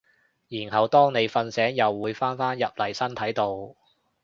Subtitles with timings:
[0.47, 3.77] 然後當你瞓醒又會返返入嚟身體度